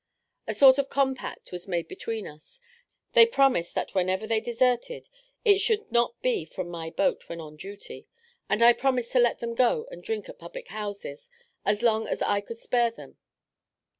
[0.47, 2.59] A sort of compact was made between us:
[3.13, 5.07] they promised that whenever they deserted,
[5.45, 8.07] it should not be from my boat when on duty,
[8.49, 11.29] and I promised to let them go and drink at public houses
[11.65, 13.19] as long as I could spare them.